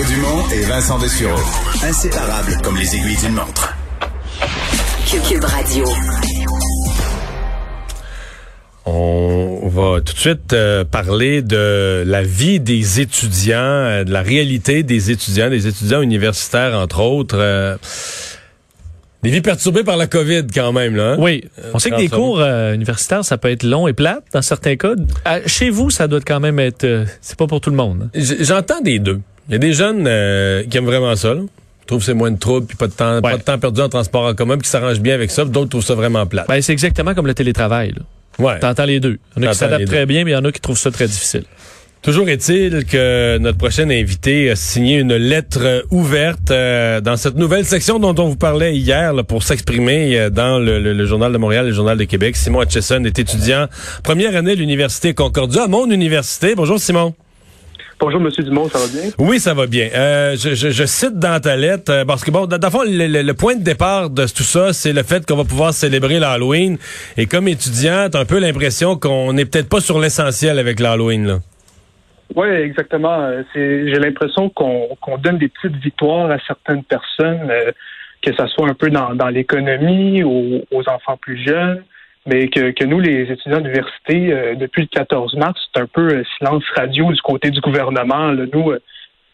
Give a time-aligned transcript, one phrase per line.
[0.00, 1.38] Mario Dumont et Vincent Dessureau.
[1.84, 3.74] Inséparables comme les aiguilles d'une montre.
[5.28, 5.84] Cube Radio.
[8.86, 14.22] On va tout de suite euh, parler de la vie des étudiants, euh, de la
[14.22, 17.36] réalité des étudiants, des étudiants universitaires entre autres.
[17.38, 17.76] Euh,
[19.22, 21.12] des vies perturbées par la COVID quand même là.
[21.12, 21.16] hein?
[21.18, 21.44] Oui,
[21.74, 24.76] on sait que des cours euh, universitaires ça peut être long et plate dans certains
[24.76, 24.94] cas.
[25.26, 28.08] À- chez vous, ça doit quand même être euh, c'est pas pour tout le monde.
[28.14, 28.20] hein?
[28.40, 29.20] J'entends des deux.
[29.48, 31.34] Il y a des jeunes euh, qui aiment vraiment ça.
[31.34, 31.40] Là.
[31.86, 33.88] Trouvent que c'est moins de troubles, puis pas de temps, pas de temps perdu en
[33.88, 35.44] transport en commun, puis qui s'arrangent bien avec ça.
[35.44, 36.46] D'autres trouvent ça vraiment plate.
[36.48, 37.92] Ben, c'est exactement comme le télétravail.
[37.96, 38.44] là.
[38.44, 38.58] ouais.
[38.60, 39.18] T'entends les deux.
[39.36, 40.78] Il y en a qui s'adaptent très bien, mais il y en a qui trouvent
[40.78, 41.42] ça très difficile.
[42.02, 47.66] Toujours est-il que notre prochain invité a signé une lettre ouverte euh, dans cette nouvelle
[47.66, 51.30] section dont on vous parlait hier là, pour s'exprimer euh, dans le, le- le Journal
[51.30, 52.36] de Montréal et le Journal de Québec.
[52.36, 53.66] Simon Hutchison est étudiant
[54.02, 56.54] première année à l'Université Concordia, à mon université.
[56.54, 57.14] Bonjour Simon.
[58.00, 59.10] Bonjour, Monsieur Dumont, ça va bien?
[59.18, 59.88] Oui, ça va bien.
[59.94, 63.06] Euh, je, je- je cite dans ta lettre, euh, parce que bon, dans fond, le,
[63.06, 66.18] le- le point de départ de tout ça, c'est le fait qu'on va pouvoir célébrer
[66.18, 66.78] l'Halloween.
[67.18, 71.26] Et comme étudiant, t'as un peu l'impression qu'on n'est peut-être pas sur l'essentiel avec l'Halloween.
[71.26, 71.38] là.
[72.34, 73.20] Oui, exactement.
[73.20, 77.70] Euh, j'ai l'impression qu'on, donne des petites victoires à certaines personnes, euh,
[78.22, 81.82] que ça soit un peu dans, dans l'économie ou aux enfants plus jeunes,
[82.26, 86.08] mais que, que nous, les étudiants d'université, euh, depuis le 14 mars, c'est un peu
[86.08, 88.32] euh, silence radio du côté du gouvernement.
[88.32, 88.44] là.
[88.52, 88.80] Nous, euh,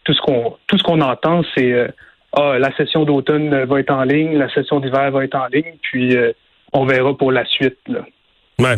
[0.05, 1.89] tout ce qu'on tout ce qu'on entend, c'est euh,
[2.33, 5.75] ah, la session d'automne va être en ligne, la session d'hiver va être en ligne,
[5.83, 6.33] puis euh,
[6.73, 7.79] on verra pour la suite.
[7.89, 8.01] Là.
[8.59, 8.77] Ouais.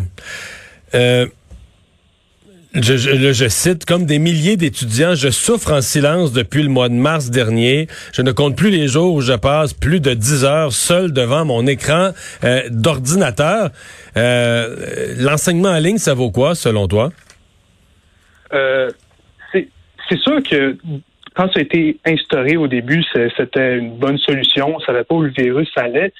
[2.75, 6.91] Je, je, je cite, comme des milliers d'étudiants, je souffre en silence depuis le mois
[6.91, 7.87] de mars dernier.
[8.13, 11.47] Je ne compte plus les jours où je passe plus de 10 heures seul devant
[11.47, 12.11] mon écran
[12.45, 13.71] euh, d'ordinateur.
[14.19, 17.11] Euh, L'enseignement en ligne, ça vaut quoi, selon toi?
[18.53, 18.91] Euh,
[19.53, 20.77] c'est sûr que
[21.35, 23.03] quand ça a été instauré au début,
[23.37, 24.75] c'était une bonne solution.
[24.77, 26.13] On savait pas où le virus allait.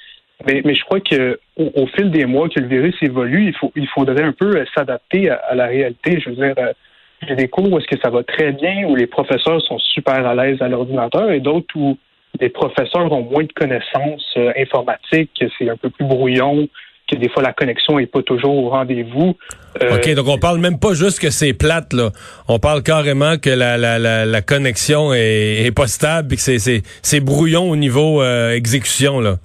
[0.45, 3.71] Mais, mais je crois que au, fil des mois que le virus évolue, il, faut,
[3.75, 6.21] il faudrait un peu euh, s'adapter à, la réalité.
[6.21, 6.71] Je veux dire, euh,
[7.27, 10.25] j'ai des cours où est-ce que ça va très bien, où les professeurs sont super
[10.25, 11.97] à l'aise à l'ordinateur, et d'autres où
[12.39, 16.69] les professeurs ont moins de connaissances euh, informatiques, que c'est un peu plus brouillon,
[17.11, 19.35] que des fois la connexion est pas toujours au rendez-vous.
[19.83, 22.11] Euh, OK, donc on parle même pas juste que c'est plate, là.
[22.47, 27.69] On parle carrément que la, la, la, connexion est, pas stable et que c'est- brouillon
[27.69, 29.35] au niveau exécution, là.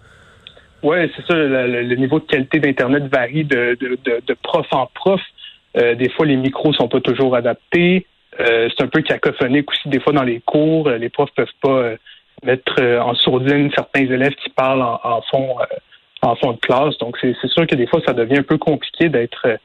[0.84, 1.34] Oui, c'est ça.
[1.34, 5.20] Le, niveau de qualité d'Internet varie de, prof en prof.
[5.78, 8.06] Euh, des fois, les micros sont pas toujours adaptés.
[8.38, 9.88] Euh, c'est un peu cacophonique aussi.
[9.88, 11.94] Des fois, dans les cours, euh, les profs peuvent pas
[12.44, 15.56] mettre en sourdine certains élèves qui parlent en, fond
[16.20, 16.98] en fond de classe.
[16.98, 19.58] Donc, c'est sûr que des fois, ça devient un peu compliqué d'être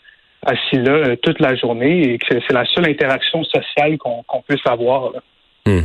[0.46, 5.12] assis là toute la journée et que c'est la seule interaction sociale qu'on puisse avoir.
[5.12, 5.82] là.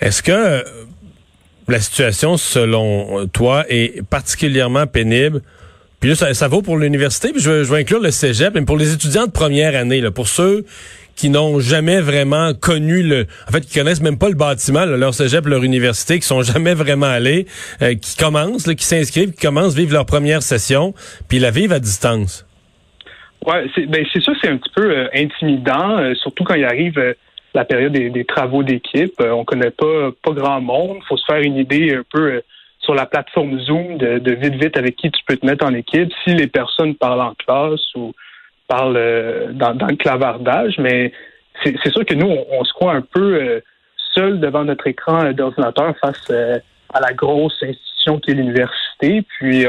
[0.00, 0.64] Est-ce que
[1.68, 5.40] la situation, selon toi, est particulièrement pénible?
[6.00, 8.76] Puis là, ça, ça vaut pour l'université, je je veux inclure le cégep, mais pour
[8.76, 10.64] les étudiants de première année, là, pour ceux
[11.16, 13.26] qui n'ont jamais vraiment connu le...
[13.48, 16.42] En fait, qui connaissent même pas le bâtiment, là, leur cégep, leur université, qui sont
[16.52, 17.46] jamais vraiment allés,
[17.82, 20.94] euh, qui commencent, là, qui s'inscrivent, qui commencent vivre leur première session,
[21.28, 22.46] puis la vivent à distance.
[23.46, 26.64] Ouais, c'est ben c'est ça, c'est un petit peu euh, intimidant, euh, surtout quand il
[26.64, 27.12] arrive euh,
[27.54, 29.14] la période des, des travaux d'équipe.
[29.20, 30.98] Euh, on connaît pas pas grand monde.
[31.08, 32.40] faut se faire une idée un peu euh,
[32.80, 35.72] sur la plateforme Zoom de, de vite vite avec qui tu peux te mettre en
[35.72, 36.12] équipe.
[36.24, 38.12] Si les personnes parlent en classe ou
[38.68, 41.12] parlent euh, dans, dans le clavardage, mais
[41.62, 43.62] c'est sûr que nous on, on se croit un peu
[44.12, 49.22] seul devant notre écran d'ordinateur face à la grosse institution qui est l'université.
[49.22, 49.64] Puis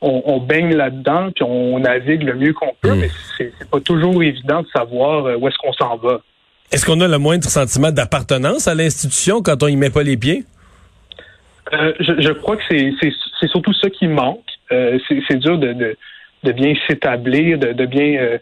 [0.00, 3.00] on, on baigne là-dedans, puis on navigue le mieux qu'on peut, Mm.
[3.00, 6.20] mais c'est pas toujours évident de savoir où est-ce qu'on s'en va.
[6.72, 10.16] Est-ce qu'on a le moindre sentiment d'appartenance à l'institution quand on y met pas les
[10.16, 10.44] pieds?
[11.72, 14.40] Euh, je, je crois que c'est c'est- c'est surtout ça qui manque.
[14.72, 15.96] Euh, c'est dur de, de,
[16.44, 18.38] de bien s'établir, de, de bien euh,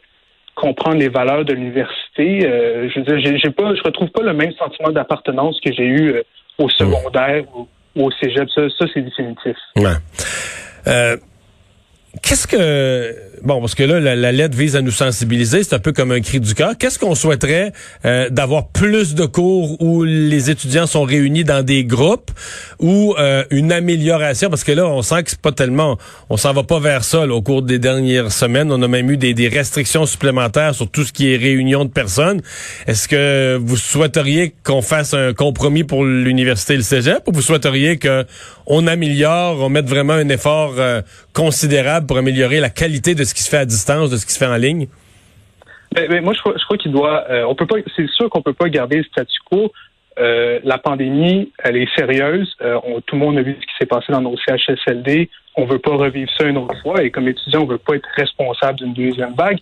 [0.55, 2.47] comprendre les valeurs de l'université.
[2.47, 5.73] Euh, je veux dire, j'ai- j'ai pas, je retrouve pas le même sentiment d'appartenance que
[5.73, 6.23] j'ai eu euh,
[6.59, 7.67] au secondaire ou,
[7.97, 8.49] ou au cégep.
[8.55, 9.57] Ça, ça c'est définitif.
[9.77, 11.17] Ouais.
[12.29, 15.93] Qu'est-ce que bon parce que là la, lettre vise à nous sensibiliser, c'est un peu
[15.93, 16.73] comme un cri du cœur.
[16.79, 17.73] Qu'est-ce qu'on souhaiterait
[18.05, 22.31] euh, d'avoir plus de cours où les étudiants sont réunis dans des groupes
[22.81, 24.51] ou euh, une amélioration?
[24.51, 25.97] Parce que là on sent que c'est pas tellement
[26.29, 28.71] on s'en va pas vers ça au cours des dernières semaines.
[28.71, 31.91] On a même eu des, des, restrictions supplémentaires sur tout ce qui est réunion de
[31.91, 32.43] personnes.
[32.87, 37.41] Est-ce que vous souhaiteriez qu'on fasse un compromis pour l'université et le cégep ou vous
[37.41, 38.27] souhaiteriez que
[38.69, 41.01] on améliore, on mette vraiment un effort euh,
[41.33, 44.33] considérable pour améliorer la qualité de ce qui se fait à distance, de ce qui
[44.33, 44.89] se fait en ligne?
[45.95, 47.25] Ben, ben, moi, je crois, qu'il doit.
[47.31, 47.77] Euh, on peut pas.
[47.97, 49.73] C'est sûr qu'on peut pas garder le statu quo.
[50.19, 52.55] Euh, la pandémie, elle est sérieuse.
[52.61, 55.31] Euh, tout le monde a vu ce qui s'est passé dans nos CHSLD.
[55.57, 57.03] On veut pas revivre ça une autre fois.
[57.03, 59.59] Et comme étudiant, on veut pas être responsable d'une deuxième vague.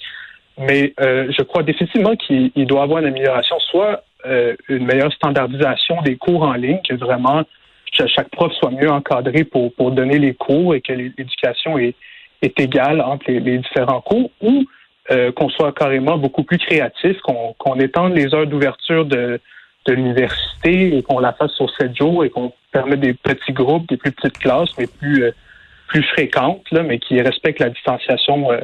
[0.58, 6.44] Mais je crois définitivement qu'il doit avoir une amélioration, soit une meilleure standardisation des cours
[6.44, 7.44] en ligne, que vraiment
[7.92, 11.94] chaque prof soit mieux encadré pour, pour donner les cours et que l'éducation est,
[12.42, 14.64] est égale entre les, différents cours, ou
[15.10, 19.40] euh, qu'on soit carrément beaucoup plus créatif, qu'on étende les heures d'ouverture de,
[19.86, 23.88] de l'université et qu'on la fasse sur sept jours et qu'on permette des petits groupes,
[23.88, 25.30] des plus petites classes, mais plus euh,
[25.88, 28.60] plus fréquentes, là, mais qui respectent la distanciation euh,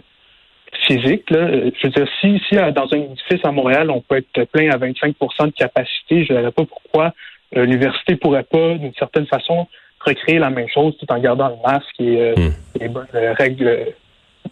[0.88, 1.30] physique.
[1.30, 1.48] Là.
[1.52, 4.78] Je veux dire, si, si dans un édifice à Montréal, on peut être plein à
[4.78, 7.12] 25% de capacité, je ne verrais pas pourquoi
[7.54, 9.69] l'université pourrait pas, d'une certaine façon,
[10.04, 12.52] recréer la même chose tout en gardant le masque et euh, hmm.
[12.81, 13.94] les bonnes euh, règles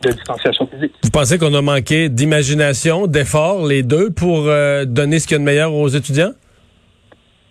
[0.02, 0.92] de distanciation physique.
[1.02, 5.36] Vous pensez qu'on a manqué d'imagination, d'effort, les deux, pour euh, donner ce qu'il y
[5.36, 6.32] a de meilleur aux étudiants?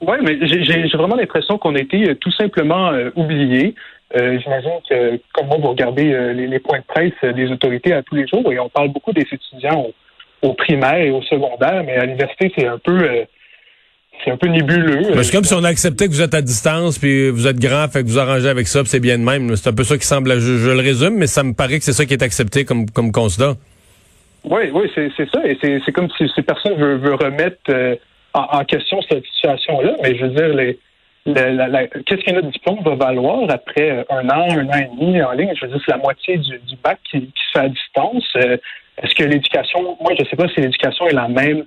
[0.02, 3.76] Oui, mais j'ai vraiment l'impression qu'on a été tout simplement oubliés.
[4.16, 8.26] J'imagine que, comme moi, vous regardez les, points de presse des autorités à tous les
[8.26, 9.88] jours et on parle beaucoup des étudiants
[10.42, 13.26] au, au primaire et au secondaire, mais à l'université, c'est un peu
[14.24, 15.24] c'est un peu nébuleux.
[15.24, 18.04] C'est comme si on acceptait que vous êtes à distance, puis vous êtes grand, fait
[18.04, 19.56] que vous arrangez avec ça, puis c'est bien de même.
[19.56, 21.86] C'est un peu ça qui semble, je, je, le résume, mais ça me paraît que
[21.86, 23.54] c'est ça qui est accepté comme, comme constat.
[24.44, 25.42] Oui, oui, c'est ça.
[25.46, 27.96] Et c'est comme si, si personne veut, veut remettre euh,
[28.34, 29.96] en, question cette situation-là.
[30.02, 30.80] Mais je veux dire, les,
[32.06, 35.52] qu'est-ce que notre diplôme va valoir après un an, un an et demi en ligne?
[35.56, 38.24] Je veux dire, c'est la moitié du, du bac qui, qui, se fait à distance.
[38.38, 38.58] Euh,
[39.02, 41.66] est-ce que l'éducation, moi, je ne sais pas si l'éducation est la même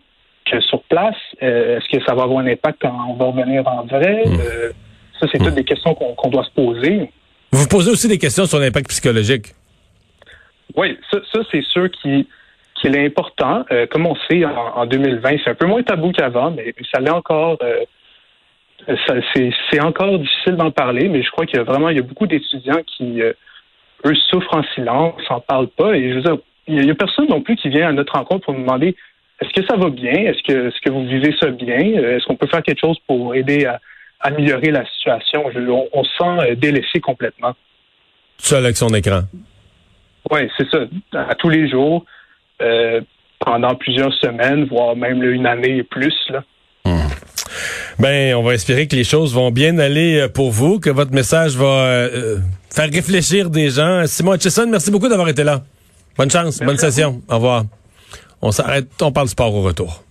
[0.61, 1.17] sur place.
[1.43, 4.25] Euh, est-ce que ça va avoir un impact quand on va revenir en vrai?
[4.27, 4.35] Hmm.
[4.41, 4.71] Euh,
[5.21, 5.57] ça, c'est toutes hmm.
[5.57, 7.11] des questions qu'on doit se poser.
[7.53, 9.55] Vous posez aussi des questions sur l'impact psychologique.
[10.77, 12.27] Oui, ça, c'est sûr qu'il
[12.85, 13.65] est important.
[13.71, 17.11] Euh, comme on sait, en, 2020, c'est un peu moins tabou qu'avant, mais ça l'est
[17.11, 17.59] encore.
[18.89, 22.03] c'est encore difficile d'en parler, mais je crois qu'il y a vraiment il y a
[22.03, 25.95] beaucoup d'étudiants qui, eux, souffrent en silence, s'en parlent pas.
[25.95, 26.39] Et je veux dire,
[26.69, 28.97] il n'y a, personne non plus qui vient à notre rencontre pour nous demander
[29.43, 30.13] est-ce que ça va bien?
[30.13, 31.81] Est-ce que, est-ce que vous vivez ça bien?
[31.97, 33.81] Euh, est-ce qu'on peut faire quelque chose pour aider à
[34.21, 35.45] améliorer la situation?
[35.47, 37.55] on, se sent euh, délaissé complètement.
[38.39, 39.23] Seul avec son écran.
[40.31, 40.79] Oui, c'est ça.
[41.13, 42.05] À tous les jours,
[42.61, 43.01] euh,
[43.41, 46.15] pendant plusieurs semaines, voire même une année et plus.
[46.31, 46.45] Là.
[46.85, 47.09] Hmm.
[47.99, 51.57] Ben, on va espérer que les choses vont bien aller pour vous, que votre message
[51.57, 52.09] va
[52.71, 54.05] faire réfléchir des gens.
[54.07, 55.63] Simon Hutchison, merci beaucoup d'avoir été là.
[56.17, 57.21] Bonne chance, bonne session.
[57.29, 57.65] Au revoir.
[58.43, 60.03] On s'arrête, on parle sport au retour.